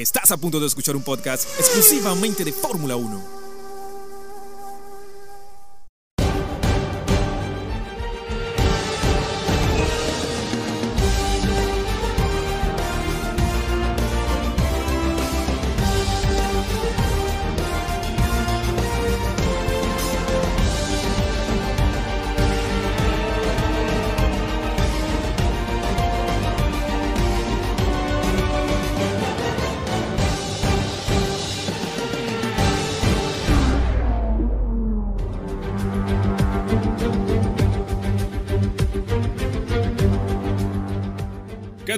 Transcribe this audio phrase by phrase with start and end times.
[0.00, 3.39] Estás a punto de escuchar un podcast exclusivamente de Fórmula 1.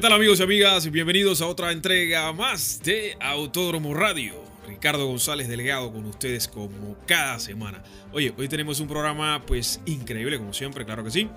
[0.02, 0.90] Tal amigos y amigas?
[0.90, 4.34] Bienvenidos a otra entrega más de Autódromo Radio.
[4.66, 7.84] Ricardo González Delegado con ustedes como cada semana.
[8.10, 11.28] Oye, hoy tenemos un programa pues increíble como siempre, claro que sí.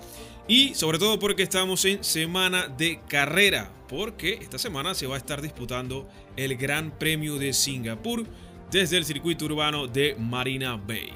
[0.48, 5.18] Y sobre todo porque estamos en semana de carrera, porque esta semana se va a
[5.18, 8.26] estar disputando el Gran Premio de Singapur
[8.72, 11.12] desde el circuito urbano de Marina Bay.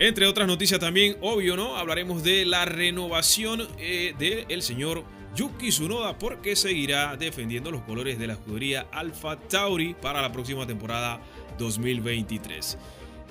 [0.00, 1.76] Entre otras noticias también, obvio, ¿no?
[1.76, 8.26] Hablaremos de la renovación eh, del señor Yuki Tsunoda porque seguirá defendiendo los colores de
[8.26, 11.20] la escudería Alpha Tauri para la próxima temporada
[11.58, 12.78] 2023.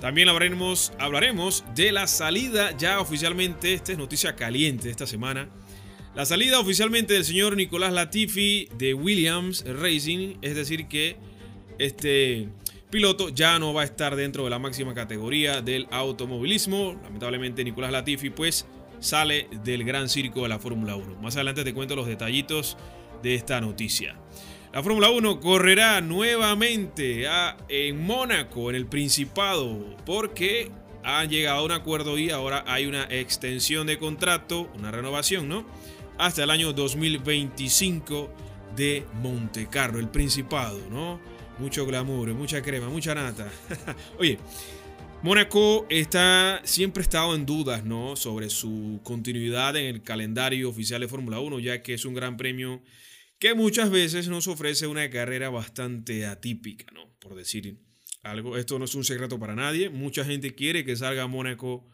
[0.00, 5.50] También hablaremos, hablaremos de la salida ya oficialmente, esta es noticia caliente de esta semana,
[6.14, 11.16] la salida oficialmente del señor Nicolás Latifi de Williams Racing, es decir que
[11.78, 12.48] este
[12.90, 16.98] piloto ya no va a estar dentro de la máxima categoría del automovilismo.
[17.04, 18.66] Lamentablemente Nicolás Latifi pues
[19.00, 21.16] sale del gran circo de la Fórmula 1.
[21.20, 22.76] Más adelante te cuento los detallitos
[23.22, 24.16] de esta noticia.
[24.72, 27.26] La Fórmula 1 correrá nuevamente
[27.68, 30.70] en Mónaco, en el Principado, porque
[31.02, 35.66] han llegado a un acuerdo y ahora hay una extensión de contrato, una renovación, ¿no?
[36.18, 38.30] Hasta el año 2025
[38.76, 41.18] de Montecarlo, el Principado, ¿no?
[41.58, 43.50] Mucho glamour, mucha crema, mucha nata.
[44.18, 44.38] Oye,
[45.22, 48.16] Mónaco está, siempre ha estado en dudas ¿no?
[48.16, 52.38] sobre su continuidad en el calendario oficial de Fórmula 1, ya que es un gran
[52.38, 52.82] premio
[53.38, 57.14] que muchas veces nos ofrece una carrera bastante atípica, ¿no?
[57.18, 57.76] por decir
[58.22, 58.56] algo.
[58.56, 59.90] Esto no es un secreto para nadie.
[59.90, 61.86] Mucha gente quiere que salga Mónaco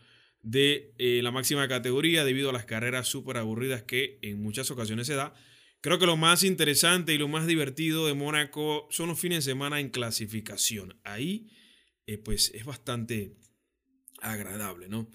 [0.43, 5.09] de eh, la máxima categoría debido a las carreras súper aburridas que en muchas ocasiones
[5.09, 5.35] se da.
[5.81, 9.51] Creo que lo más interesante y lo más divertido de Mónaco son los fines de
[9.51, 10.97] semana en clasificación.
[11.03, 11.51] Ahí
[12.07, 13.37] eh, pues es bastante
[14.21, 15.09] agradable, ¿no?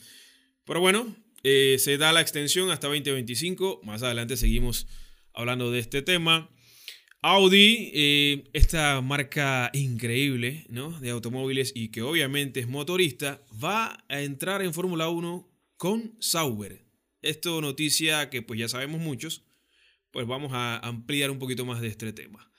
[0.65, 3.81] Pero bueno, eh, se da la extensión hasta 2025.
[3.83, 4.87] Más adelante seguimos
[5.33, 6.49] hablando de este tema.
[7.23, 10.99] Audi, eh, esta marca increíble ¿no?
[10.99, 15.47] de automóviles y que obviamente es motorista, va a entrar en Fórmula 1
[15.77, 16.83] con Sauber.
[17.21, 19.45] Esto noticia que pues ya sabemos muchos,
[20.09, 22.50] pues vamos a ampliar un poquito más de este tema.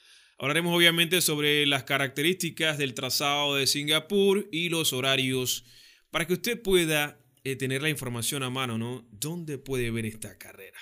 [0.42, 5.64] Hablaremos obviamente sobre las características del trazado de Singapur y los horarios
[6.10, 9.08] para que usted pueda eh, tener la información a mano, ¿no?
[9.12, 10.80] ¿Dónde puede ver esta carrera?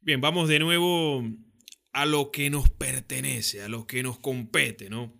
[0.00, 1.22] Bien, vamos de nuevo
[1.92, 5.14] a lo que nos pertenece, a lo que nos compete, ¿no?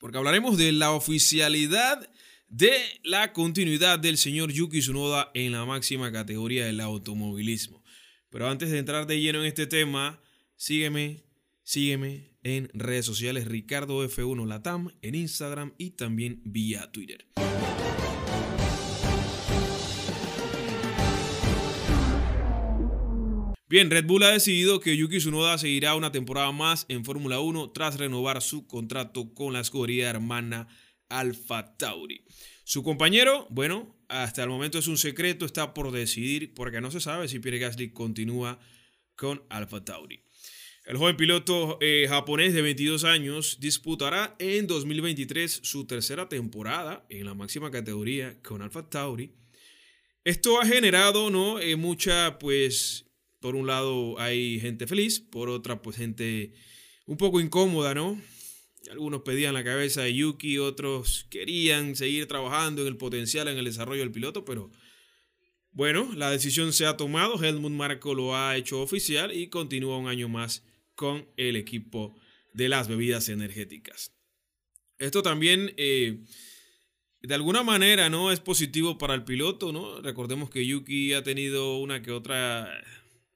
[0.00, 2.10] Porque hablaremos de la oficialidad
[2.48, 2.74] de
[3.04, 7.84] la continuidad del señor Yuki Tsunoda en la máxima categoría del automovilismo.
[8.28, 10.20] Pero antes de entrar de lleno en este tema,
[10.56, 11.25] sígueme,
[11.66, 17.26] sígueme en redes sociales Ricardo F1 Latam, en Instagram y también vía Twitter.
[23.68, 27.72] Bien, Red Bull ha decidido que Yuki Tsunoda seguirá una temporada más en Fórmula 1
[27.72, 30.68] tras renovar su contrato con la escudería hermana
[31.08, 32.24] Alfa Tauri.
[32.62, 37.00] Su compañero, bueno, hasta el momento es un secreto, está por decidir porque no se
[37.00, 38.60] sabe si Pierre Gasly continúa
[39.16, 40.25] con Alfa Tauri.
[40.86, 47.26] El joven piloto eh, japonés de 22 años disputará en 2023 su tercera temporada en
[47.26, 49.34] la máxima categoría con Alfa Tauri.
[50.22, 51.58] Esto ha generado, ¿no?
[51.58, 53.04] Eh, mucha, pues,
[53.40, 56.52] por un lado hay gente feliz, por otra, pues, gente
[57.04, 58.22] un poco incómoda, ¿no?
[58.88, 63.64] Algunos pedían la cabeza de Yuki, otros querían seguir trabajando en el potencial, en el
[63.64, 64.70] desarrollo del piloto, pero
[65.72, 67.42] bueno, la decisión se ha tomado.
[67.42, 70.62] Helmut Marko lo ha hecho oficial y continúa un año más
[70.96, 72.18] con el equipo
[72.52, 74.12] de las bebidas energéticas.
[74.98, 76.24] Esto también, eh,
[77.20, 78.32] de alguna manera, ¿no?
[78.32, 80.00] Es positivo para el piloto, ¿no?
[80.00, 82.68] Recordemos que Yuki ha tenido una que otra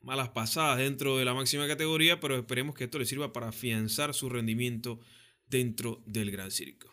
[0.00, 4.14] malas pasadas dentro de la máxima categoría, pero esperemos que esto le sirva para afianzar
[4.14, 5.00] su rendimiento
[5.46, 6.92] dentro del Gran Circo.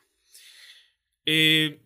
[1.25, 1.81] Eh,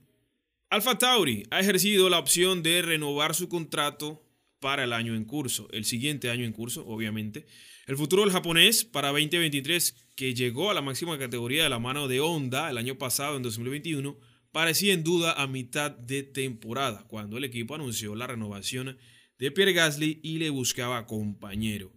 [0.70, 4.24] Alfa Tauri ha ejercido la opción de renovar su contrato
[4.60, 7.46] para el año en curso, el siguiente año en curso, obviamente.
[7.88, 12.08] El futuro del japonés para 2023, que llegó a la máxima categoría de la mano
[12.08, 14.20] de Honda el año pasado, en 2021,
[14.52, 19.00] parecía en duda a mitad de temporada, cuando el equipo anunció la renovación
[19.40, 21.92] de Pierre Gasly y le buscaba compañero.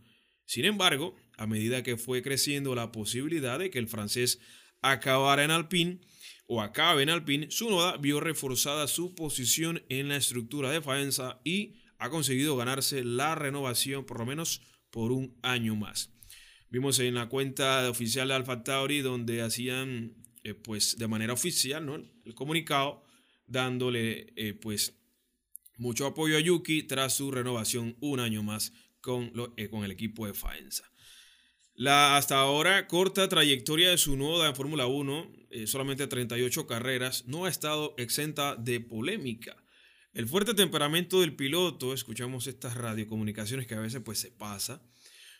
[0.46, 4.40] Sin embargo, a medida que fue creciendo la posibilidad de que el francés
[4.80, 6.00] acabara en Alpine
[6.46, 11.74] o acabe en Alpine, Sunoda vio reforzada su posición en la estructura de Faenza y
[11.98, 14.62] ha conseguido ganarse la renovación por lo menos
[14.94, 16.14] por un año más.
[16.70, 20.14] Vimos en la cuenta oficial de Alfa Tauri donde hacían
[20.44, 21.96] eh, pues de manera oficial ¿no?
[21.96, 23.02] el comunicado
[23.48, 24.96] dándole eh, pues
[25.78, 30.28] mucho apoyo a Yuki tras su renovación un año más con, eh, con el equipo
[30.28, 30.84] de Faenza.
[31.74, 35.32] La hasta ahora corta trayectoria de su noda en Fórmula 1,
[35.66, 39.63] solamente 38 carreras, no ha estado exenta de polémica.
[40.14, 44.80] El fuerte temperamento del piloto, escuchamos estas radiocomunicaciones que a veces pues se pasa,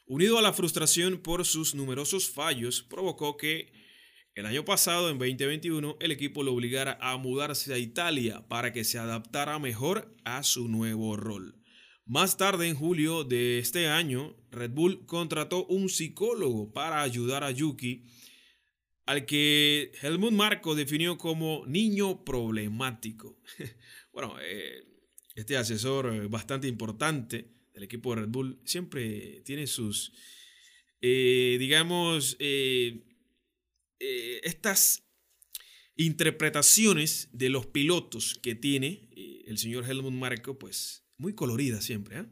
[0.04, 3.72] unido a la frustración por sus numerosos fallos, provocó que
[4.34, 8.82] el año pasado, en 2021, el equipo lo obligara a mudarse a Italia para que
[8.82, 11.54] se adaptara mejor a su nuevo rol.
[12.04, 17.52] Más tarde, en julio de este año, Red Bull contrató un psicólogo para ayudar a
[17.52, 18.06] Yuki,
[19.06, 23.38] al que Helmut Marco definió como niño problemático.
[24.14, 24.86] bueno, eh,
[25.34, 30.12] este asesor eh, bastante importante del equipo de Red Bull siempre tiene sus,
[31.00, 32.36] eh, digamos,
[33.98, 35.02] estas
[35.96, 39.08] interpretaciones de los pilotos que tiene
[39.46, 42.26] el señor Helmut Marco, pues muy coloridas siempre.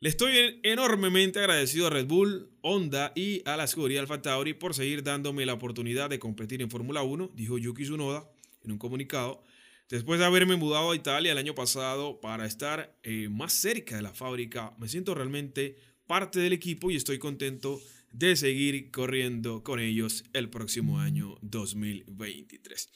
[0.00, 4.74] Le estoy enormemente agradecido a Red Bull, Honda y a la escudería Alfa Tauri por
[4.74, 8.30] seguir dándome la oportunidad de competir en Fórmula 1, dijo Yuki Tsunoda
[8.62, 9.42] en un comunicado.
[9.90, 14.02] Después de haberme mudado a Italia el año pasado para estar eh, más cerca de
[14.02, 15.76] la fábrica, me siento realmente
[16.06, 17.80] parte del equipo y estoy contento
[18.12, 22.88] de seguir corriendo con ellos el próximo año 2023.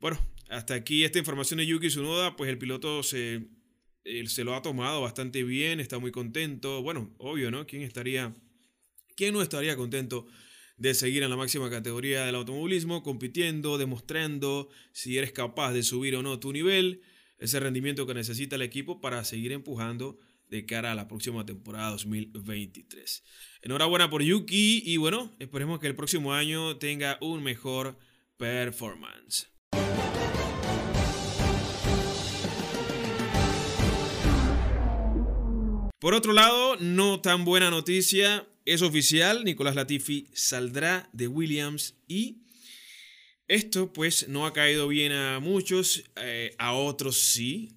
[0.00, 0.18] Bueno,
[0.50, 3.48] hasta aquí esta información de Yuki Tsunoda, pues el piloto se,
[4.26, 6.82] se lo ha tomado bastante bien, está muy contento.
[6.82, 7.66] Bueno, obvio, ¿no?
[7.66, 8.34] ¿Quién estaría,
[9.16, 10.26] quién no estaría contento
[10.78, 16.16] de seguir en la máxima categoría del automovilismo, compitiendo, demostrando si eres capaz de subir
[16.16, 17.02] o no tu nivel,
[17.38, 21.90] ese rendimiento que necesita el equipo para seguir empujando de cara a la próxima temporada
[21.90, 23.22] 2023.
[23.62, 27.98] Enhorabuena por Yuki y bueno, esperemos que el próximo año tenga un mejor
[28.36, 29.57] performance.
[35.98, 42.42] Por otro lado, no tan buena noticia, es oficial, Nicolás Latifi saldrá de Williams y
[43.48, 47.74] esto pues no ha caído bien a muchos, eh, a otros sí.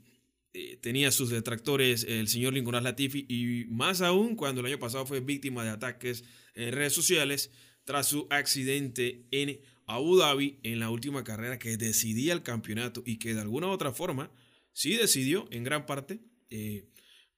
[0.54, 5.08] Eh, tenía sus detractores el señor Nicolás Latifi y más aún cuando el año pasado
[5.08, 7.50] fue víctima de ataques en redes sociales
[7.86, 13.18] tras su accidente en Abu Dhabi en la última carrera que decidía el campeonato y
[13.18, 14.30] que de alguna u otra forma
[14.74, 16.20] sí decidió en gran parte
[16.52, 16.91] eh,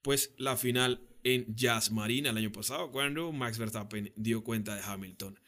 [0.04, 4.82] pues la final en Jazz Marina el año pasado, cuando Max Verstappen dio cuenta de
[4.82, 5.40] Hamilton.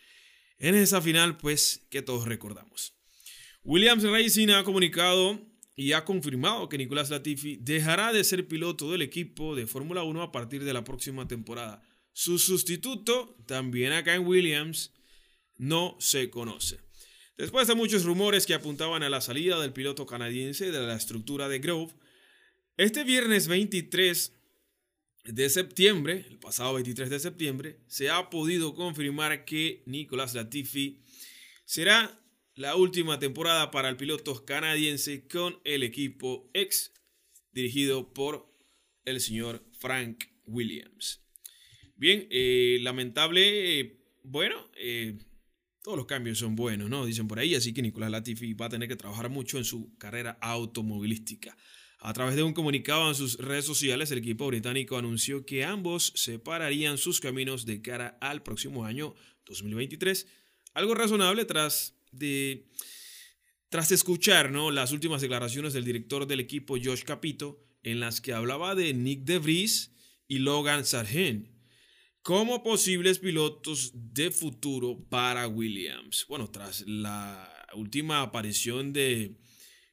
[0.58, 2.94] En esa final, pues, que todos recordamos.
[3.64, 5.42] Williams Racing ha comunicado
[5.76, 10.22] y ha confirmado que Nicolás Latifi dejará de ser piloto del equipo de Fórmula 1
[10.22, 11.82] a partir de la próxima temporada.
[12.14, 14.94] Su sustituto, también acá en Williams,
[15.58, 16.80] no se conoce.
[17.38, 21.50] Después de muchos rumores que apuntaban a la salida del piloto canadiense de la estructura
[21.50, 21.94] de Grove,
[22.78, 24.35] este viernes 23
[25.26, 31.02] de septiembre, el pasado 23 de septiembre, se ha podido confirmar que Nicolas Latifi
[31.66, 32.22] será
[32.56, 36.94] la última temporada para el piloto canadiense con el equipo ex
[37.52, 38.52] dirigido por
[39.04, 41.22] el señor Frank Williams.
[41.96, 45.18] Bien, eh, lamentable, eh, bueno, eh,
[45.82, 47.06] todos los cambios son buenos, ¿no?
[47.06, 49.98] Dicen por ahí, así que Nicolás Latifi va a tener que trabajar mucho en su
[49.98, 51.58] carrera automovilística.
[52.06, 56.14] A través de un comunicado en sus redes sociales, el equipo británico anunció que ambos
[56.14, 59.16] separarían sus caminos de cara al próximo año
[59.48, 60.28] 2023.
[60.76, 62.70] Algo razonable tras de
[63.70, 64.70] tras escuchar ¿no?
[64.70, 69.24] las últimas declaraciones del director del equipo Josh Capito, en las que hablaba de Nick
[69.24, 69.92] De Vries
[70.28, 71.50] y Logan Sargent
[72.22, 76.28] como posibles pilotos de futuro para Williams.
[76.30, 79.40] Bueno, tras la última aparición de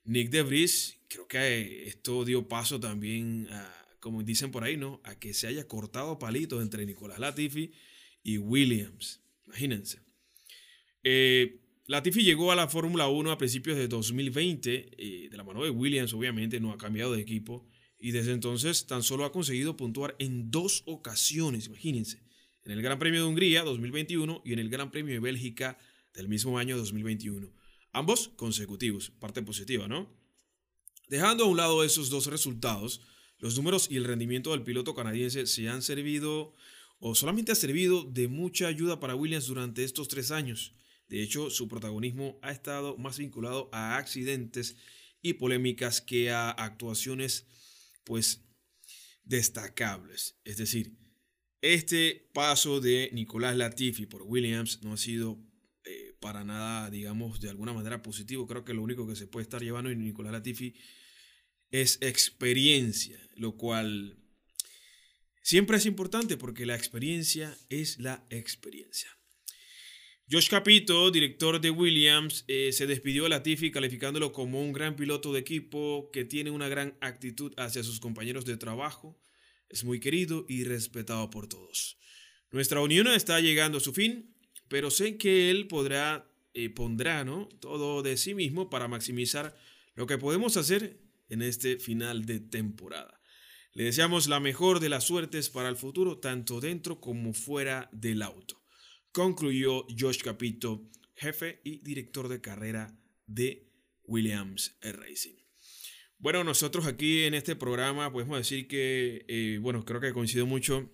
[0.05, 5.01] Nick De Vries, creo que esto dio paso también, a, como dicen por ahí, ¿no?
[5.05, 7.73] A que se haya cortado palitos entre Nicolás Latifi
[8.23, 9.21] y Williams.
[9.47, 10.01] Imagínense.
[11.05, 15.65] Eh, Latifi llegó a la Fórmula 1 a principios de 2020, eh, de la mano
[15.65, 17.69] de Williams, obviamente, no ha cambiado de equipo.
[18.05, 22.21] y desde entonces tan solo ha conseguido puntuar en dos ocasiones, imagínense,
[22.65, 25.79] en el Gran Premio de Hungría 2021 y en el Gran Premio de Bélgica
[26.13, 27.49] del mismo año 2021.
[27.93, 30.11] Ambos consecutivos, parte positiva, ¿no?
[31.09, 33.03] Dejando a un lado esos dos resultados,
[33.39, 36.55] los números y el rendimiento del piloto canadiense se han servido
[36.99, 40.75] o solamente ha servido de mucha ayuda para Williams durante estos tres años.
[41.09, 44.77] De hecho, su protagonismo ha estado más vinculado a accidentes
[45.21, 47.47] y polémicas que a actuaciones,
[48.05, 48.45] pues,
[49.25, 50.39] destacables.
[50.45, 50.97] Es decir,
[51.61, 55.39] este paso de Nicolás Latifi por Williams no ha sido
[56.23, 58.47] para nada, digamos, de alguna manera positivo.
[58.47, 60.75] Creo que lo único que se puede estar llevando en Nicolás Latifi
[61.71, 64.17] es experiencia, lo cual
[65.43, 69.11] siempre es importante porque la experiencia es la experiencia.
[70.31, 75.33] Josh Capito, director de Williams, eh, se despidió de Latifi calificándolo como un gran piloto
[75.33, 79.21] de equipo que tiene una gran actitud hacia sus compañeros de trabajo.
[79.69, 81.99] Es muy querido y respetado por todos.
[82.51, 84.32] Nuestra unión está llegando a su fin,
[84.73, 87.25] pero sé que él podrá, eh, pondrá
[87.61, 89.55] todo de sí mismo para maximizar
[89.95, 90.99] lo que podemos hacer
[91.29, 93.21] en este final de temporada.
[93.75, 98.23] Le deseamos la mejor de las suertes para el futuro, tanto dentro como fuera del
[98.23, 98.63] auto
[99.13, 103.71] concluyó Josh Capito, jefe y director de carrera de
[104.05, 105.37] Williams Racing.
[106.19, 110.91] Bueno, nosotros aquí en este programa podemos decir que, eh, bueno, creo que coincido mucho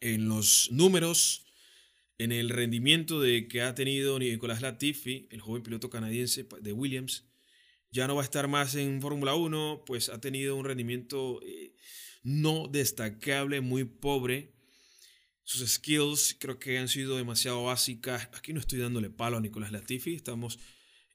[0.00, 1.45] en los números,
[2.18, 7.24] en el rendimiento de que ha tenido Nicolás Latifi, el joven piloto canadiense de Williams.
[7.90, 11.74] Ya no va a estar más en Fórmula 1, pues ha tenido un rendimiento eh,
[12.22, 14.56] no destacable, muy pobre
[15.46, 18.28] sus skills creo que han sido demasiado básicas.
[18.32, 20.58] Aquí no estoy dándole palo a Nicolás Latifi, estamos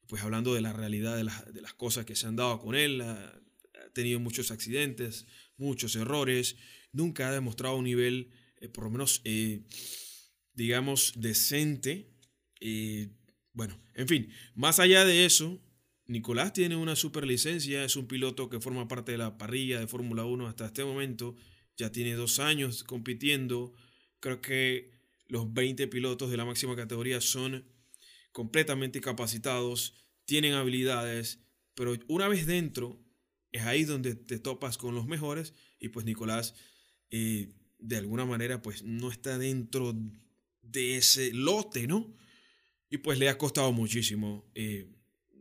[0.07, 1.23] pues hablando de la realidad de
[1.61, 3.01] las, cosas que se han dado con él.
[3.01, 3.37] Ha,
[3.93, 5.25] tenido muchos accidentes,
[5.57, 6.55] muchos errores,
[6.93, 8.31] nunca ha demostrado un nivel,
[8.61, 9.63] eh, por lo menos, eh,
[10.61, 12.07] digamos, decente.
[12.59, 13.09] Eh,
[13.53, 15.59] bueno, en fin, más allá de eso,
[16.05, 19.87] Nicolás tiene una super licencia, es un piloto que forma parte de la parrilla de
[19.87, 21.35] Fórmula 1 hasta este momento,
[21.77, 23.73] ya tiene dos años compitiendo,
[24.21, 24.91] Creo que
[25.27, 27.65] los 20 pilotos de la máxima categoría son
[28.31, 31.39] completamente capacitados, tienen habilidades,
[31.73, 33.03] pero una vez dentro
[33.51, 36.53] es ahí donde te topas con los mejores y pues Nicolás
[37.09, 39.99] eh, de alguna manera pues no está dentro
[40.71, 42.15] de ese lote, ¿no?
[42.89, 44.87] Y pues le ha costado muchísimo, eh,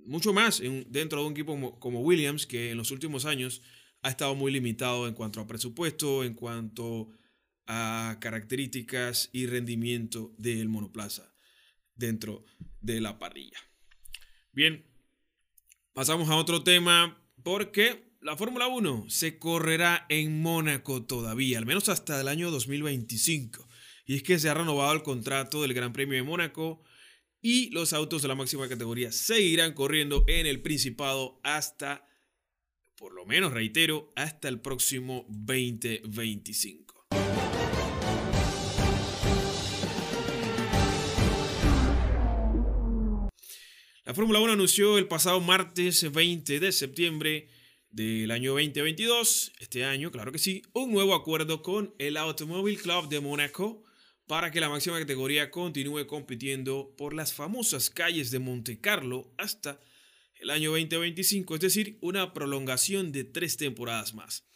[0.06, 3.62] mucho más dentro de un equipo como Williams que en los últimos años
[4.02, 7.10] ha estado muy limitado en cuanto a presupuesto, en cuanto
[7.66, 11.34] a características y rendimiento del monoplaza
[11.94, 12.44] dentro
[12.80, 13.58] de la parrilla.
[14.52, 14.84] Bien,
[15.92, 21.88] pasamos a otro tema porque la Fórmula 1 se correrá en Mónaco todavía, al menos
[21.88, 23.68] hasta el año 2025.
[24.10, 26.82] Y es que se ha renovado el contrato del Gran Premio de Mónaco
[27.40, 32.08] y los autos de la máxima categoría seguirán corriendo en el Principado hasta,
[32.96, 37.06] por lo menos reitero, hasta el próximo 2025.
[44.04, 47.46] La Fórmula 1 anunció el pasado martes 20 de septiembre
[47.90, 53.08] del año 2022, este año, claro que sí, un nuevo acuerdo con el Automobile Club
[53.08, 53.84] de Mónaco
[54.30, 59.80] para que la máxima categoría continúe compitiendo por las famosas calles de Monte Carlo hasta
[60.36, 64.46] el año 2025, es decir, una prolongación de tres temporadas más.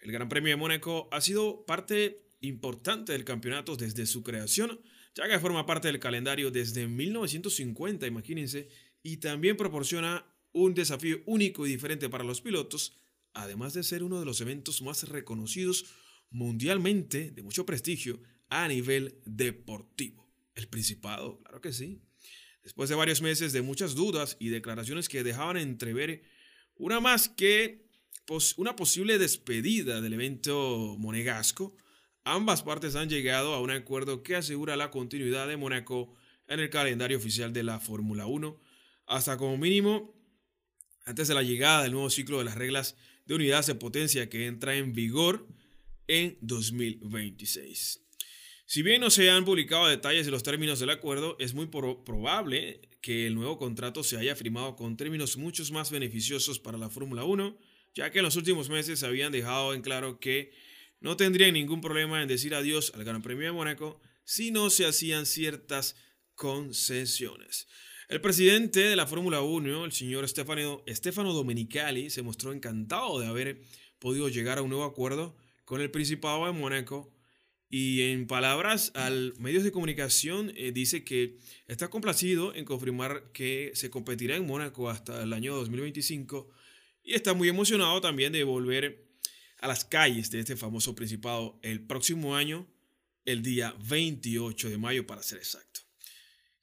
[0.00, 4.80] El Gran Premio de Mónaco ha sido parte importante del campeonato desde su creación,
[5.14, 8.70] ya que forma parte del calendario desde 1950, imagínense,
[9.02, 12.96] y también proporciona un desafío único y diferente para los pilotos,
[13.34, 15.84] además de ser uno de los eventos más reconocidos
[16.30, 20.28] mundialmente de mucho prestigio a nivel deportivo.
[20.54, 22.02] El Principado, claro que sí.
[22.62, 26.22] Después de varios meses de muchas dudas y declaraciones que dejaban entrever
[26.74, 27.88] una más que
[28.56, 31.76] una posible despedida del evento monegasco,
[32.24, 36.14] ambas partes han llegado a un acuerdo que asegura la continuidad de Mónaco
[36.46, 38.60] en el calendario oficial de la Fórmula 1
[39.06, 40.14] hasta como mínimo
[41.06, 44.46] antes de la llegada del nuevo ciclo de las reglas de unidades de potencia que
[44.46, 45.48] entra en vigor
[46.06, 48.07] en 2026.
[48.70, 52.82] Si bien no se han publicado detalles de los términos del acuerdo, es muy probable
[53.00, 57.24] que el nuevo contrato se haya firmado con términos mucho más beneficiosos para la Fórmula
[57.24, 57.58] 1,
[57.94, 60.52] ya que en los últimos meses habían dejado en claro que
[61.00, 64.84] no tendrían ningún problema en decir adiós al Gran Premio de Mónaco si no se
[64.84, 65.96] hacían ciertas
[66.34, 67.68] concesiones.
[68.10, 73.28] El presidente de la Fórmula 1, el señor Stefano, Stefano Domenicali, se mostró encantado de
[73.28, 73.62] haber
[73.98, 77.17] podido llegar a un nuevo acuerdo con el Principado de Mónaco
[77.70, 83.72] y en palabras al medios de comunicación eh, dice que está complacido en confirmar que
[83.74, 86.48] se competirá en Mónaco hasta el año 2025
[87.02, 89.06] y está muy emocionado también de volver
[89.60, 92.66] a las calles de este famoso principado el próximo año,
[93.24, 95.80] el día 28 de mayo para ser exacto.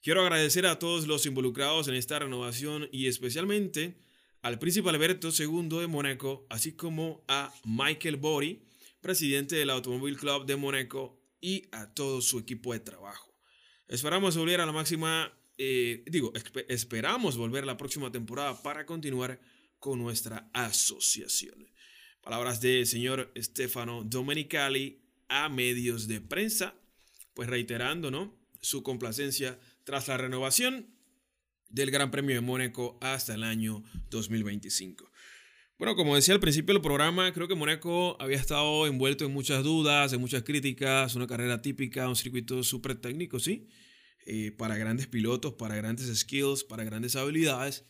[0.02, 3.96] Quiero agradecer a todos los involucrados en esta renovación y especialmente
[4.42, 8.65] al príncipe Alberto II de Mónaco, así como a Michael Bori,
[9.06, 13.38] presidente del Automóvil Club de Mónaco y a todo su equipo de trabajo.
[13.86, 16.32] Esperamos volver a la máxima, eh, digo,
[16.66, 19.40] esperamos volver la próxima temporada para continuar
[19.78, 21.70] con nuestra asociación.
[22.20, 26.74] Palabras del señor Stefano Domenicali a medios de prensa,
[27.32, 28.36] pues reiterando, ¿no?
[28.60, 30.88] Su complacencia tras la renovación
[31.68, 35.12] del Gran Premio de Mónaco hasta el año 2025.
[35.78, 39.62] Bueno, como decía al principio del programa, creo que Mónaco había estado envuelto en muchas
[39.62, 43.68] dudas, en muchas críticas, una carrera típica, un circuito súper técnico, ¿sí?
[44.24, 47.84] Eh, para grandes pilotos, para grandes skills, para grandes habilidades.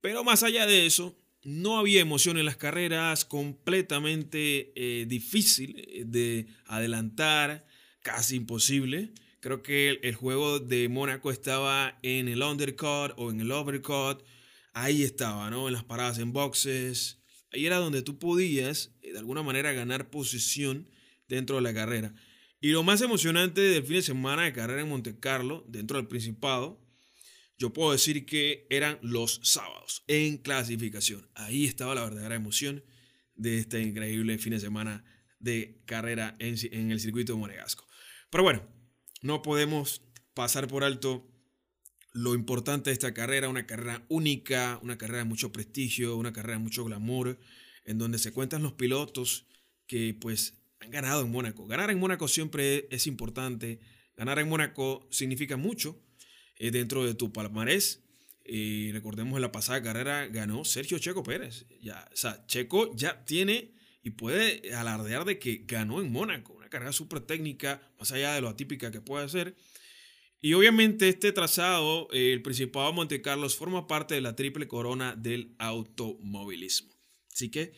[0.00, 6.02] Pero más allá de eso, no había emoción en las carreras, completamente eh, difícil eh,
[6.04, 7.68] de adelantar,
[8.02, 9.12] casi imposible.
[9.38, 14.24] Creo que el juego de Mónaco estaba en el undercut o en el overcut
[14.76, 15.68] ahí estaba, ¿no?
[15.68, 17.18] En las paradas en boxes.
[17.50, 20.90] Ahí era donde tú podías, eh, de alguna manera, ganar posición
[21.28, 22.14] dentro de la carrera.
[22.60, 26.08] Y lo más emocionante del fin de semana de carrera en Monte Carlo, dentro del
[26.08, 26.84] Principado,
[27.58, 31.26] yo puedo decir que eran los sábados en clasificación.
[31.34, 32.84] Ahí estaba la verdadera emoción
[33.34, 35.04] de este increíble fin de semana
[35.38, 37.86] de carrera en, en el circuito de Monegasco.
[38.28, 38.62] Pero bueno,
[39.22, 40.02] no podemos
[40.34, 41.26] pasar por alto
[42.16, 46.56] lo importante de esta carrera, una carrera única, una carrera de mucho prestigio, una carrera
[46.56, 47.38] de mucho glamour,
[47.84, 49.44] en donde se cuentan los pilotos
[49.86, 51.66] que pues han ganado en Mónaco.
[51.66, 53.80] Ganar en Mónaco siempre es importante,
[54.16, 56.00] ganar en Mónaco significa mucho
[56.56, 58.02] eh, dentro de tu palmarés.
[58.46, 61.66] Y recordemos en la pasada carrera ganó Sergio Checo Pérez.
[61.82, 66.54] Ya, o Checo ya tiene y puede alardear de que ganó en Mónaco.
[66.54, 69.54] Una carrera súper técnica, más allá de lo atípica que puede ser.
[70.40, 74.68] Y obviamente este trazado, eh, el Principado de Monte Carlos, forma parte de la triple
[74.68, 76.92] corona del automovilismo.
[77.32, 77.72] Así que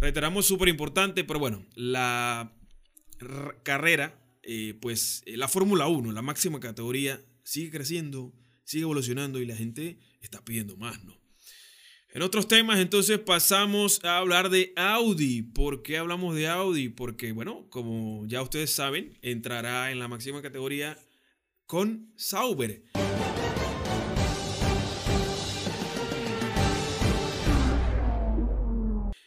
[0.00, 2.56] reiteramos súper importante, pero bueno, la
[3.62, 8.32] carrera, eh, pues eh, la Fórmula 1, la máxima categoría, sigue creciendo,
[8.64, 11.20] sigue evolucionando y la gente está pidiendo más, ¿no?
[12.12, 15.42] En otros temas, entonces pasamos a hablar de Audi.
[15.42, 16.88] ¿Por qué hablamos de Audi?
[16.88, 20.98] Porque, bueno, como ya ustedes saben, entrará en la máxima categoría
[21.70, 22.82] con Sauber.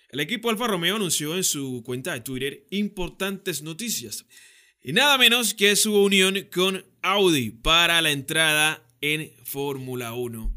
[0.10, 4.26] El equipo Alfa Romeo anunció en su cuenta de Twitter importantes noticias.
[4.82, 10.54] Y nada menos que su unión con Audi para la entrada en Fórmula 1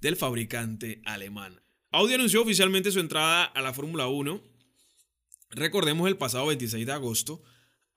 [0.00, 1.60] del fabricante alemán.
[1.90, 4.42] Audi anunció oficialmente su entrada a la Fórmula 1.
[5.50, 7.42] Recordemos el pasado 26 de agosto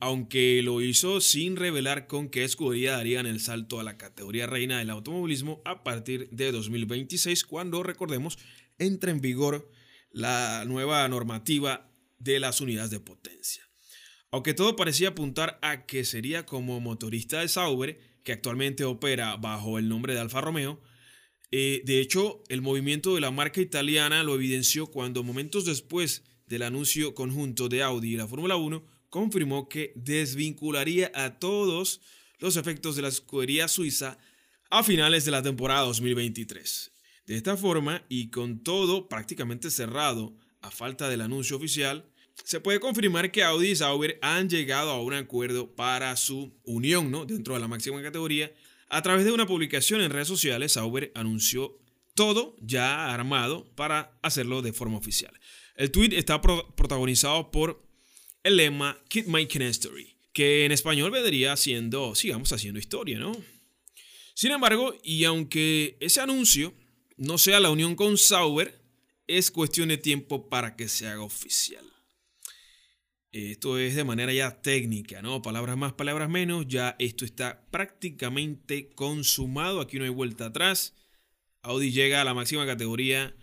[0.03, 4.79] aunque lo hizo sin revelar con qué escudería darían el salto a la categoría reina
[4.79, 8.37] del automovilismo a partir de 2026, cuando, recordemos,
[8.77, 9.71] entra en vigor
[10.11, 11.89] la nueva normativa
[12.19, 13.63] de las unidades de potencia.
[14.29, 19.79] Aunque todo parecía apuntar a que sería como motorista de Sauber, que actualmente opera bajo
[19.79, 20.81] el nombre de Alfa Romeo,
[21.51, 26.63] eh, de hecho, el movimiento de la marca italiana lo evidenció cuando momentos después del
[26.63, 32.01] anuncio conjunto de Audi y la Fórmula 1, confirmó que desvincularía a todos
[32.39, 34.17] los efectos de la escudería suiza
[34.71, 36.91] a finales de la temporada 2023.
[37.27, 42.09] De esta forma, y con todo prácticamente cerrado a falta del anuncio oficial,
[42.43, 47.11] se puede confirmar que Audi y Sauber han llegado a un acuerdo para su unión
[47.11, 47.27] ¿no?
[47.27, 48.51] dentro de la máxima categoría.
[48.89, 51.77] A través de una publicación en redes sociales, Sauber anunció
[52.15, 55.39] todo ya armado para hacerlo de forma oficial.
[55.75, 57.92] El tweet está protagonizado por
[58.43, 63.31] el lema Keep Making History, que en español vendría siendo sigamos haciendo historia, ¿no?
[64.35, 66.73] Sin embargo, y aunque ese anuncio
[67.17, 68.81] no sea la unión con Sauber,
[69.27, 71.85] es cuestión de tiempo para que se haga oficial.
[73.31, 75.41] Esto es de manera ya técnica, ¿no?
[75.41, 76.67] Palabras más, palabras menos.
[76.67, 79.81] Ya esto está prácticamente consumado.
[79.81, 80.93] Aquí no hay vuelta atrás.
[81.63, 83.35] Audi llega a la máxima categoría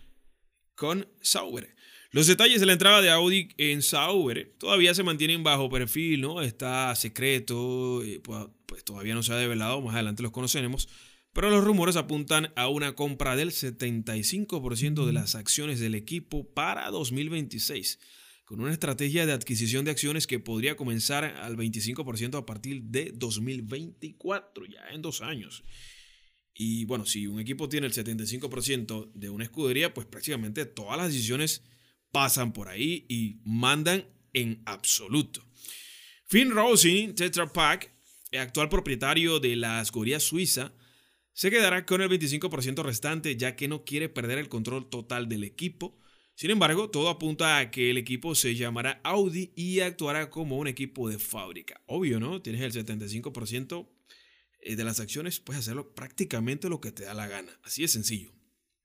[0.76, 1.74] con Sauber.
[2.12, 6.42] Los detalles de la entrada de Audi en Sauber todavía se mantienen bajo perfil, ¿no?
[6.42, 10.88] Está secreto, eh, pues, pues, todavía no se ha develado, más adelante los conoceremos.
[11.32, 16.90] Pero los rumores apuntan a una compra del 75% de las acciones del equipo para
[16.90, 18.00] 2026.
[18.44, 23.12] con una estrategia de adquisición de acciones que podría comenzar al 25% a partir de
[23.14, 25.62] 2024, ya en dos años.
[26.52, 31.12] Y bueno, si un equipo tiene el 75% de una escudería, pues prácticamente todas las
[31.12, 31.62] decisiones
[32.12, 35.44] pasan por ahí y mandan en absoluto.
[36.26, 37.92] Finn Rosen, Tetra Pak,
[38.30, 40.72] el actual propietario de la escudería suiza,
[41.32, 45.44] se quedará con el 25% restante ya que no quiere perder el control total del
[45.44, 45.98] equipo.
[46.34, 50.68] Sin embargo, todo apunta a que el equipo se llamará Audi y actuará como un
[50.68, 51.82] equipo de fábrica.
[51.86, 52.40] Obvio, ¿no?
[52.40, 53.88] Tienes el 75%
[54.60, 57.58] eh, de las acciones, puedes hacerlo prácticamente lo que te da la gana.
[57.62, 58.39] Así de sencillo.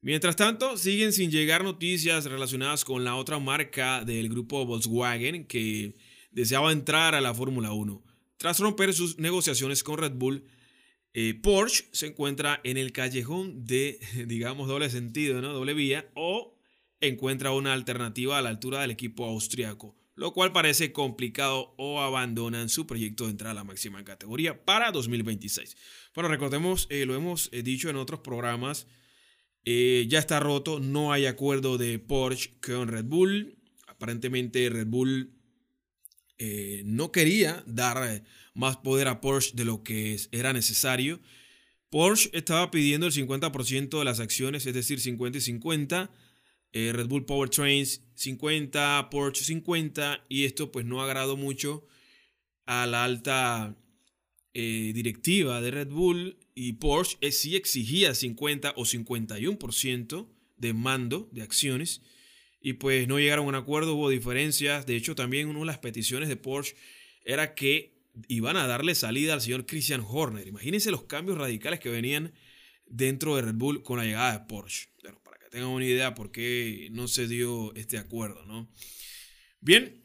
[0.06, 5.96] Mientras tanto, siguen sin llegar noticias relacionadas con la otra marca del grupo Volkswagen que
[6.30, 8.04] deseaba entrar a la Fórmula 1.
[8.38, 10.46] Tras romper sus negociaciones con Red Bull,
[11.16, 15.54] eh, Porsche se encuentra en el callejón de, digamos, doble sentido, ¿no?
[15.54, 16.56] Doble vía, o
[17.02, 22.70] encuentra una alternativa a la altura del equipo austriaco, lo cual parece complicado o abandonan
[22.70, 25.76] su proyecto de entrar a la máxima categoría para 2026.
[26.14, 28.86] Bueno, recordemos, eh, lo hemos eh, dicho en otros programas,
[29.66, 33.58] ya está roto, no hay acuerdo de Porsche con Red Bull.
[33.88, 35.36] Aparentemente Red Bull
[36.38, 38.24] eh, no quería dar eh,
[38.54, 41.22] más poder a Porsche de lo que era necesario.
[41.90, 46.12] Porsche estaba pidiendo el 50% de las acciones, es decir, 50 y 50.
[46.74, 51.88] Eh, Red Bull Powertrains 50, Porsche 50 y esto pues no agradó mucho
[52.66, 53.76] a la alta
[54.54, 62.02] directiva de Red Bull y Porsche sí exigía 50 o 51% de mando de acciones
[62.62, 64.88] y pues no llegaron a un acuerdo, hubo diferencias.
[64.88, 66.76] De hecho, también una de las peticiones de Porsche
[67.24, 67.94] era que
[68.28, 70.48] iban a darle salida al señor Christian Horner.
[70.48, 72.34] Imagínense los cambios radicales que venían
[72.88, 74.88] dentro de Red Bull con la llegada de Porsche.
[75.24, 78.68] Para que tengan una idea por qué no se dio este acuerdo, ¿no?
[79.60, 80.04] Bien,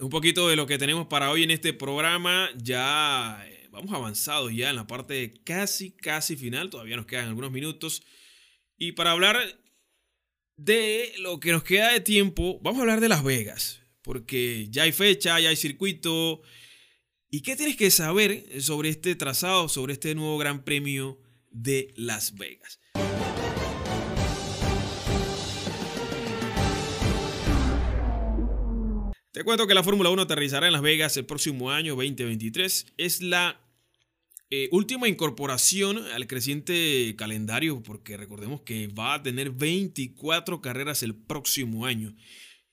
[0.00, 2.48] un poquito de lo que tenemos para hoy en este programa.
[2.56, 6.70] Ya eh, vamos avanzados ya en la parte casi, casi final.
[6.70, 8.02] Todavía nos quedan algunos minutos.
[8.78, 9.36] Y para hablar
[10.56, 14.84] de lo que nos queda de tiempo, vamos a hablar de Las Vegas, porque ya
[14.84, 16.40] hay fecha, ya hay circuito.
[17.30, 22.34] ¿Y qué tienes que saber sobre este trazado, sobre este nuevo Gran Premio de Las
[22.34, 22.80] Vegas?
[29.32, 32.94] Te cuento que la Fórmula 1 aterrizará en Las Vegas el próximo año 2023.
[32.96, 33.65] Es la
[34.48, 41.16] eh, última incorporación al creciente calendario, porque recordemos que va a tener 24 carreras el
[41.16, 42.14] próximo año.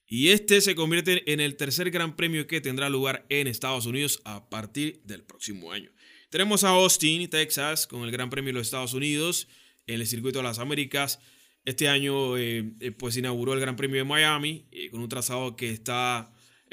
[0.06, 4.22] Y este se convierte en el tercer gran premio que tendrá lugar en Estados Unidos
[4.24, 5.90] a partir del próximo año.
[6.30, 9.48] Tenemos a Austin, Texas, con el Gran Premio de los Estados Unidos
[9.88, 11.20] en el Circuito de las Américas.
[11.66, 15.72] Este año eh, eh, pues inauguró el Gran Premio de Miami con un trazado que
[15.72, 16.32] está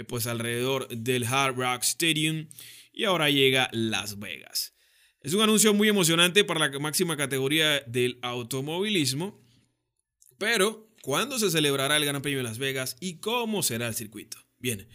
[0.08, 2.48] pues alrededor del Hard Rock Stadium
[2.92, 4.74] y ahora llega Las Vegas.
[5.22, 9.38] Es un anuncio muy emocionante para la máxima categoría del automovilismo,
[10.38, 14.38] pero ¿cuándo se celebrará el Gran Premio de Las Vegas y cómo será el circuito?
[14.58, 14.88] Bien,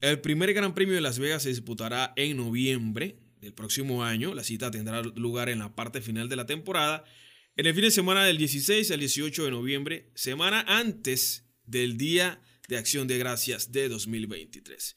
[0.00, 4.34] el primer Gran Premio de Las Vegas se disputará en noviembre del próximo año.
[4.34, 7.04] La cita tendrá lugar en la parte final de la temporada,
[7.56, 12.42] en el fin de semana del 16 al 18 de noviembre, semana antes del Día
[12.68, 14.94] de Acción de Gracias de 2023.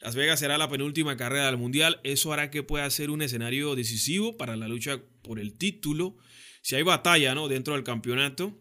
[0.00, 2.00] Las Vegas será la penúltima carrera del Mundial.
[2.04, 6.16] Eso hará que pueda ser un escenario decisivo para la lucha por el título.
[6.62, 7.48] Si hay batalla ¿no?
[7.48, 8.56] dentro del campeonato.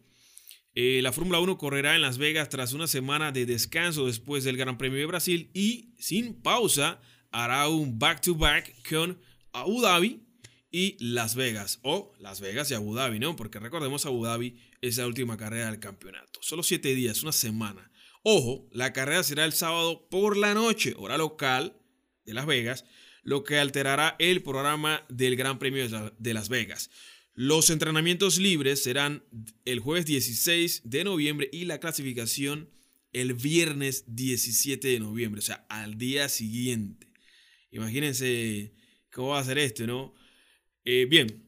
[0.73, 4.57] Eh, la Fórmula 1 correrá en Las Vegas tras una semana de descanso después del
[4.57, 9.19] Gran Premio de Brasil y sin pausa hará un back-to-back con
[9.53, 10.21] Abu Dhabi
[10.71, 11.79] y Las Vegas.
[11.83, 13.35] O Las Vegas y Abu Dhabi, ¿no?
[13.35, 16.39] Porque recordemos Abu Dhabi es la última carrera del campeonato.
[16.41, 17.91] Solo siete días, una semana.
[18.29, 21.77] Ojo, la carrera será el sábado por la noche, hora local
[22.25, 22.83] de Las Vegas,
[23.23, 25.87] lo que alterará el programa del Gran Premio
[26.17, 26.89] de Las Vegas.
[27.35, 29.23] Los entrenamientos libres serán
[29.63, 32.69] el jueves 16 de noviembre y la clasificación
[33.13, 37.07] el viernes 17 de noviembre, o sea, al día siguiente.
[37.71, 38.73] Imagínense
[39.09, 40.13] cómo va a ser esto, ¿no?
[40.83, 41.47] Eh, bien,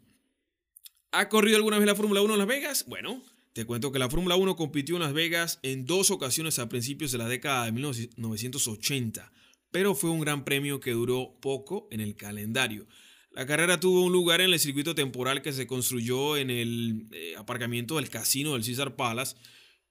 [1.12, 2.86] ¿ha corrido alguna vez la Fórmula 1 en Las Vegas?
[2.88, 3.22] Bueno,
[3.54, 7.12] te cuento que la Fórmula 1 compitió en Las Vegas en dos ocasiones a principios
[7.12, 9.32] de la década de 1980,
[9.72, 12.88] pero fue un gran premio que duró poco en el calendario.
[13.32, 17.36] La carrera tuvo un lugar en el circuito temporal que se construyó en el eh,
[17.38, 19.36] aparcamiento del casino del César Palace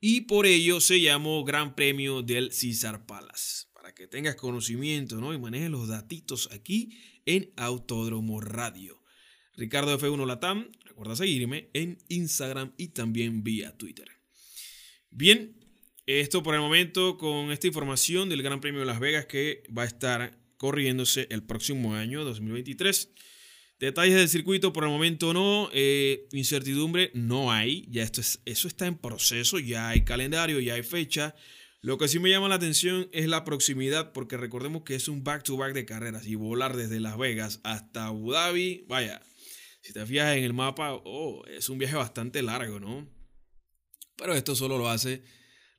[0.01, 3.67] y por ello se llamó Gran Premio del César Palace.
[3.73, 5.33] Para que tengas conocimiento ¿no?
[5.33, 9.03] y manejes los datitos aquí en Autódromo Radio.
[9.57, 14.09] Ricardo F1 Latam, recuerda seguirme en Instagram y también vía Twitter.
[15.11, 15.55] Bien,
[16.07, 19.83] Esto por el momento con esta información del Gran Premio de Las Vegas que va
[19.83, 23.13] a estar corriéndose el próximo año 2023.
[23.79, 28.67] Detalles del circuito por el momento no, eh, incertidumbre no hay, ya esto es, eso
[28.67, 31.37] está en proceso, ya hay calendario, ya hay fecha.
[31.81, 35.23] Lo que sí me llama la atención es la proximidad, porque recordemos que es un
[35.23, 39.23] back-to-back de carreras y volar desde Las Vegas hasta Abu Dhabi, vaya,
[39.89, 43.09] si te fijas en el mapa, oh, es un viaje bastante largo, ¿no?
[44.17, 45.23] Pero esto solo lo hace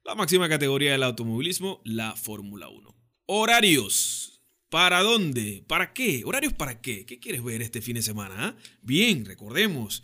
[0.03, 2.95] la máxima categoría del automovilismo, la Fórmula 1.
[3.27, 4.41] Horarios.
[4.69, 5.63] ¿Para dónde?
[5.67, 6.23] ¿Para qué?
[6.25, 7.05] ¿Horarios para qué?
[7.05, 8.33] ¿Qué quieres ver este fin de semana?
[8.39, 8.55] Ah?
[8.81, 10.01] Bien, recordemos.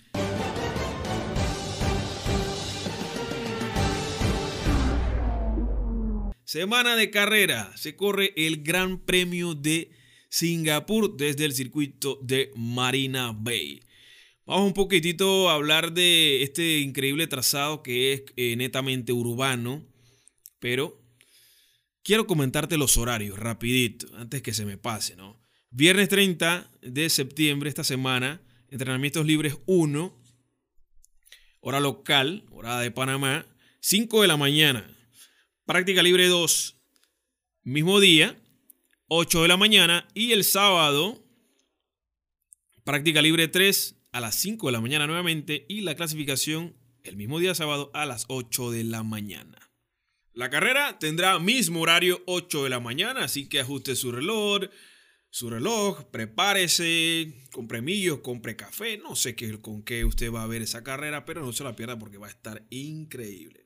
[6.43, 7.75] Semana de carrera.
[7.75, 9.89] Se corre el Gran Premio de
[10.29, 13.81] Singapur desde el circuito de Marina Bay.
[14.47, 19.83] Vamos un poquitito a hablar de este increíble trazado que es eh, netamente urbano,
[20.59, 21.01] pero
[22.03, 25.41] quiero comentarte los horarios rapidito, antes que se me pase, ¿no?
[25.71, 30.15] Viernes 30 de septiembre, esta semana, entrenamientos libres 1,
[31.61, 33.47] hora local, hora de Panamá,
[33.79, 34.87] 5 de la mañana.
[35.65, 36.77] Práctica libre 2,
[37.63, 38.39] mismo día,
[39.07, 40.07] 8 de la mañana.
[40.13, 41.25] Y el sábado,
[42.83, 45.65] práctica libre 3 a las 5 de la mañana nuevamente.
[45.67, 46.73] Y la clasificación
[47.03, 49.59] el mismo día sábado a las 8 de la mañana.
[50.31, 54.69] La carrera tendrá mismo horario 8 de la mañana, así que ajuste su reloj,
[55.29, 60.47] su reloj, prepárese, compre millos, compre café, no sé qué, con qué usted va a
[60.47, 63.65] ver esa carrera, pero no se la pierda porque va a estar increíble.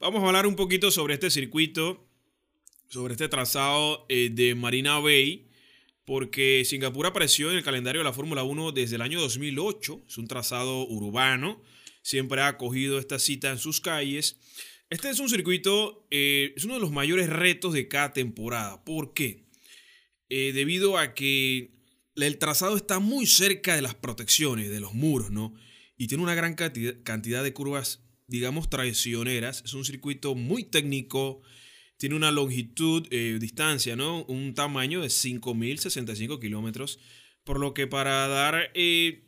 [0.00, 2.08] Vamos a hablar un poquito sobre este circuito,
[2.88, 5.48] sobre este trazado eh, de Marina Bay,
[6.06, 10.16] porque Singapur apareció en el calendario de la Fórmula 1 desde el año 2008, es
[10.16, 11.62] un trazado urbano,
[12.00, 14.38] siempre ha acogido esta cita en sus calles.
[14.88, 18.84] Este es un circuito, eh, es uno de los mayores retos de cada temporada.
[18.84, 19.48] ¿Por qué?
[20.28, 21.74] Eh, debido a que
[22.14, 25.54] el trazado está muy cerca de las protecciones, de los muros, ¿no?
[25.96, 29.62] Y tiene una gran cantidad de curvas, digamos, traicioneras.
[29.64, 31.42] Es un circuito muy técnico,
[31.96, 34.24] tiene una longitud, eh, distancia, ¿no?
[34.24, 36.98] Un tamaño de 5.065 kilómetros.
[37.44, 38.72] Por lo que para dar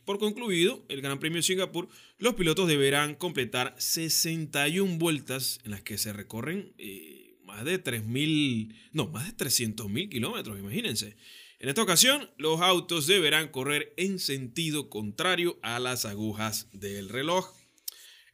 [0.05, 5.83] por concluido el Gran Premio de Singapur, los pilotos deberán completar 61 vueltas en las
[5.83, 11.17] que se recorren eh, más de 3.000, no, más de 300.000 kilómetros, imagínense.
[11.61, 17.58] En esta ocasión, los autos deberán correr en sentido contrario a las agujas del reloj.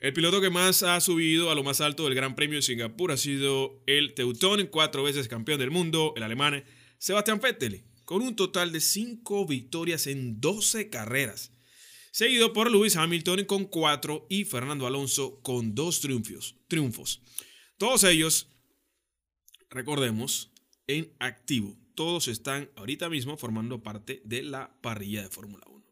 [0.01, 3.13] El piloto que más ha subido a lo más alto del Gran Premio de Singapur
[3.13, 6.65] ha sido el Teutón, cuatro veces campeón del mundo, el alemán
[6.99, 11.55] Sebastian Vettel, con un total de 5 victorias en 12 carreras
[12.15, 16.55] seguido por Lewis Hamilton con cuatro y Fernando Alonso con dos triunfos.
[16.69, 17.21] triunfos.
[17.77, 18.47] Todos ellos,
[19.69, 20.53] recordemos,
[20.87, 21.77] en activo.
[21.97, 25.85] Todos están ahorita mismo formando parte de la parrilla de Fórmula 1.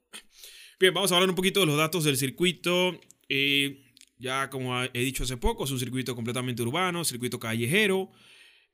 [0.79, 3.01] Bien, vamos a hablar un poquito de los datos del circuito.
[3.29, 3.92] Eh,
[4.23, 8.13] ya como he dicho hace poco, es un circuito completamente urbano, circuito callejero.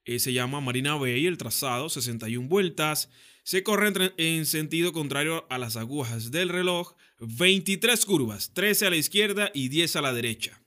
[0.05, 3.11] Eh, se llama Marina Bay, el trazado, 61 vueltas.
[3.45, 8.97] Se corre en sentido contrario a las agujas del reloj 23 curvas, 13 a la
[8.97, 10.61] izquierda y 10 a la derecha.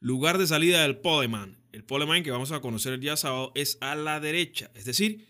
[0.00, 1.58] Lugar de salida del poleman.
[1.72, 5.28] El poleman que vamos a conocer el día sábado es a la derecha, es decir,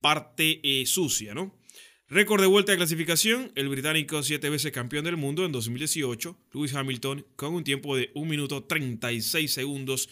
[0.00, 1.58] parte eh, sucia, ¿no?
[2.08, 6.72] Récord de vuelta de clasificación, el británico siete veces campeón del mundo en 2018, Lewis
[6.72, 10.08] Hamilton, con un tiempo de 1 minuto 36 segundos,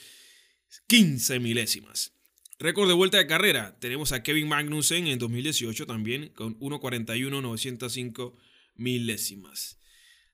[0.89, 2.13] 15 milésimas.
[2.59, 8.35] Récord de vuelta de carrera, tenemos a Kevin Magnussen en 2018 también, con 1.41.905
[8.75, 9.79] milésimas.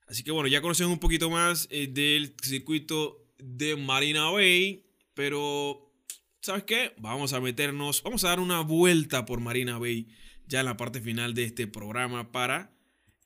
[0.07, 5.93] Así que bueno, ya conocemos un poquito más eh, del circuito de Marina Bay, pero
[6.41, 6.95] ¿sabes qué?
[6.97, 10.07] Vamos a meternos, vamos a dar una vuelta por Marina Bay
[10.51, 12.75] ya en la parte final de este programa para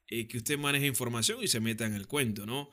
[0.08, 2.70] eh, que usted maneje información y se meta en el cuento, ¿no?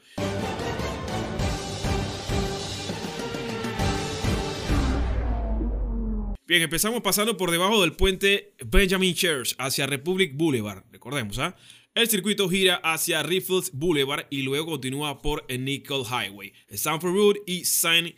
[6.47, 10.85] Bien, empezamos pasando por debajo del puente Benjamin Church hacia Republic Boulevard.
[10.93, 11.57] Recordemos, ¿ah?
[11.95, 17.63] El circuito gira hacia Riffles Boulevard y luego continúa por Nickel Highway, Stanford Road y
[17.63, 18.15] St.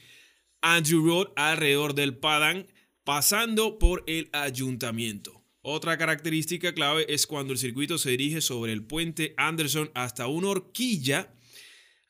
[0.63, 2.67] Andrew Road alrededor del Padang,
[3.05, 5.44] pasando por el ayuntamiento.
[5.67, 10.49] Otra característica clave es cuando el circuito se dirige sobre el puente Anderson hasta una
[10.49, 11.33] horquilla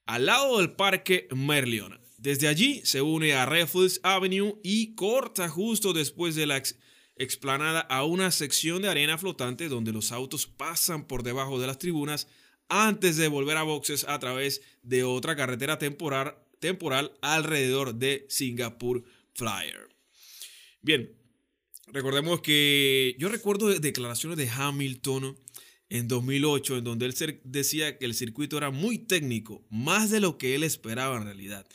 [0.06, 2.00] al lado del parque Merlion.
[2.18, 6.60] Desde allí se une a Riffles Avenue y corta justo después de la
[7.14, 11.78] explanada a una sección de arena flotante donde los autos pasan por debajo de las
[11.78, 12.26] tribunas
[12.68, 19.04] antes de volver a boxes a través de otra carretera temporal, temporal alrededor de Singapur
[19.32, 19.90] Flyer.
[20.82, 21.23] Bien,
[21.92, 25.38] recordemos que yo recuerdo declaraciones de Hamilton
[25.88, 30.38] en 2008 en donde él decía que el circuito era muy técnico, más de lo
[30.38, 31.66] que él esperaba en realidad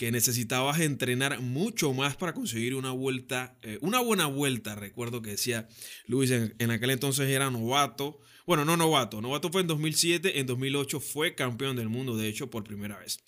[0.00, 4.74] que necesitabas entrenar mucho más para conseguir una vuelta, eh, una buena vuelta.
[4.74, 5.68] Recuerdo que decía
[6.06, 8.18] Luis, en, aquel entonces era novato.
[8.46, 12.48] Bueno, no novato, novato fue en 2007, en 2008 fue campeón del mundo, de hecho,
[12.48, 13.18] por primera vez.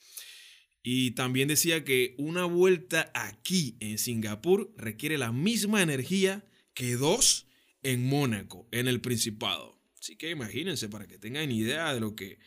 [0.82, 7.46] Y también decía que una vuelta aquí en Singapur requiere la misma energía que dos
[7.82, 9.80] en Mónaco, en el Principado.
[10.00, 12.40] Así que imagínense, para que tengan idea de lo que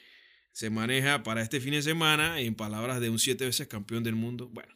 [0.51, 4.15] se maneja para este fin de semana, en palabras de un siete veces campeón del
[4.15, 4.49] mundo.
[4.49, 4.75] Bueno,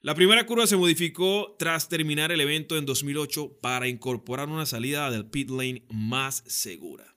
[0.00, 5.10] la primera curva se modificó tras terminar el evento en 2008 para incorporar una salida
[5.10, 7.16] del pit lane más segura.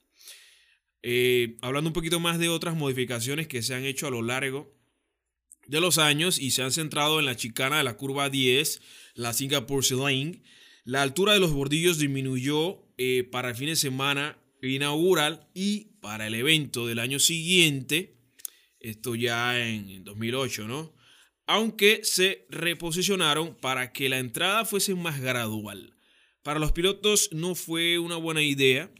[1.02, 4.74] Eh, hablando un poquito más de otras modificaciones que se han hecho a lo largo
[5.68, 8.82] de los años y se han centrado en la chicana de la curva 10,
[9.16, 10.42] la Singapore Lane,
[10.86, 16.28] la altura de los bordillos disminuyó eh, para el fin de semana inaugural y para
[16.28, 18.18] el evento del año siguiente,
[18.80, 20.94] esto ya en 2008, ¿no?
[21.46, 25.96] Aunque se reposicionaron para que la entrada fuese más gradual.
[26.42, 28.92] Para los pilotos no fue una buena idea.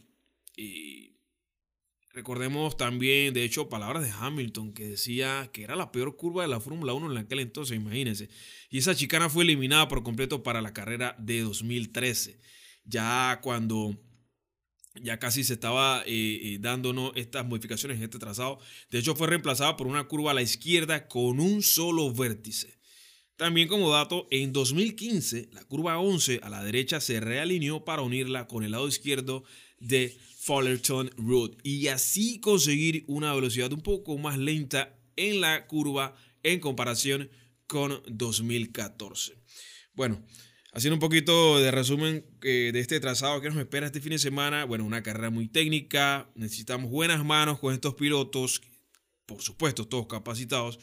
[0.56, 1.13] Y
[2.14, 6.48] recordemos también, de hecho, palabras de Hamilton que decía que era la peor curva de
[6.48, 8.30] la Fórmula 1 en aquel entonces, imagínense.
[8.70, 12.40] Y esa chicana fue eliminada por completo para la carrera de 2013.
[12.84, 13.98] Ya cuando
[15.02, 18.60] ya casi se estaba eh, eh, dándonos estas modificaciones en este trazado.
[18.90, 22.78] De hecho, fue reemplazada por una curva a la izquierda con un solo vértice.
[23.36, 28.46] También como dato, en 2015 la curva 11 a la derecha se realineó para unirla
[28.46, 29.42] con el lado izquierdo
[29.80, 36.14] de Fullerton Road y así conseguir una velocidad un poco más lenta en la curva
[36.42, 37.30] en comparación
[37.66, 39.38] con 2014.
[39.94, 40.22] Bueno,
[40.76, 44.18] Haciendo un poquito de resumen eh, de este trazado que nos espera este fin de
[44.18, 44.64] semana.
[44.64, 46.28] Bueno, una carrera muy técnica.
[46.34, 48.60] Necesitamos buenas manos con estos pilotos.
[49.24, 50.80] Por supuesto, todos capacitados.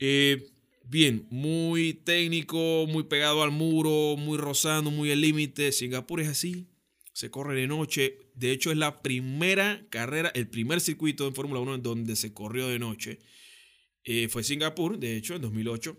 [0.00, 0.50] Eh,
[0.82, 5.70] bien, muy técnico, muy pegado al muro, muy rozando, muy al límite.
[5.70, 6.66] Singapur es así.
[7.14, 8.18] Se corre de noche.
[8.34, 12.34] De hecho, es la primera carrera, el primer circuito en Fórmula 1 en donde se
[12.34, 13.20] corrió de noche.
[14.02, 15.96] Eh, fue Singapur, de hecho, en 2008.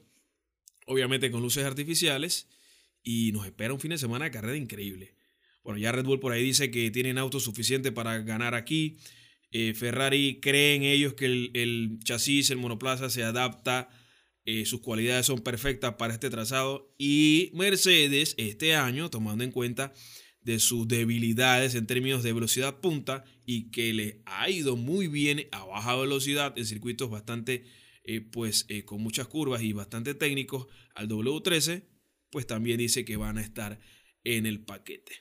[0.87, 2.49] Obviamente con luces artificiales
[3.01, 5.15] y nos espera un fin de semana de carrera increíble.
[5.63, 8.97] Bueno, ya Red Bull por ahí dice que tienen autos suficientes para ganar aquí.
[9.51, 13.89] Eh, Ferrari creen ellos que el, chasis, el monoplaza se adapta,
[14.43, 16.93] eh, sus cualidades son perfectas para este trazado.
[16.97, 19.93] Y Mercedes este año, tomando en cuenta
[20.45, 25.47] de sus debilidades en términos de velocidad punta y que le ha ido muy bien
[25.51, 27.65] a baja velocidad en circuitos bastante,
[28.03, 31.83] eh, pues con muchas curvas y bastante técnicos al W13,
[32.29, 33.79] pues también dice que van a estar
[34.23, 35.13] en el paquete.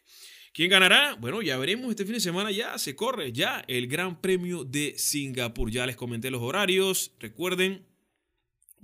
[0.55, 1.17] ¿Quién ganará?
[1.17, 1.91] Bueno, ya veremos.
[1.91, 5.69] Este fin de semana ya se corre ya el Gran Premio de Singapur.
[5.69, 7.13] Ya les comenté los horarios.
[7.19, 7.85] Recuerden,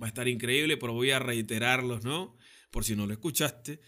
[0.01, 2.35] va a estar increíble, pero voy a reiterarlos, ¿no?
[2.71, 3.79] Por si no lo escuchaste.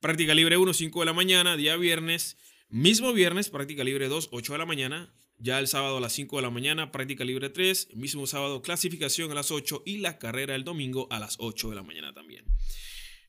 [0.00, 2.36] Práctica libre 1, 5 de la mañana, día viernes.
[2.68, 5.12] Mismo viernes, práctica libre 2, 8 de la mañana.
[5.38, 7.94] Ya el sábado a las 5 de la mañana, práctica libre 3.
[7.94, 11.74] Mismo sábado, clasificación a las 8 y la carrera el domingo a las 8 de
[11.74, 12.44] la mañana también.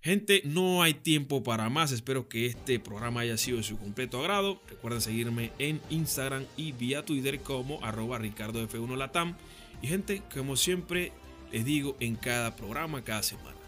[0.02, 1.92] Gente, no hay tiempo para más.
[1.92, 4.62] Espero que este programa haya sido de su completo agrado.
[4.70, 9.36] Recuerden seguirme en Instagram y vía Twitter como arroba Ricardo F1 Latam.
[9.82, 11.14] Y gente, como siempre
[11.52, 13.59] les digo en cada programa, cada semana.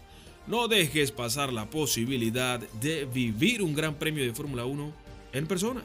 [0.46, 4.92] No dejes pasar la posibilidad de vivir un gran premio de Fórmula 1
[5.32, 5.82] en persona.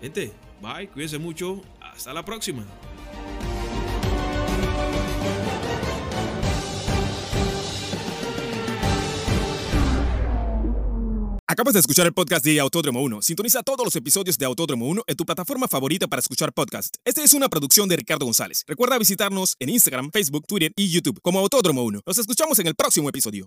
[0.00, 0.32] Gente,
[0.62, 1.62] bye, cuídense mucho.
[1.80, 2.64] Hasta la próxima.
[11.50, 13.22] Acabas de escuchar el podcast de Autódromo 1.
[13.22, 16.94] Sintoniza todos los episodios de Autódromo 1 en tu plataforma favorita para escuchar podcast.
[17.04, 18.64] Esta es una producción de Ricardo González.
[18.68, 22.02] Recuerda visitarnos en Instagram, Facebook, Twitter y YouTube como Autódromo 1.
[22.06, 23.46] Nos escuchamos en el próximo episodio.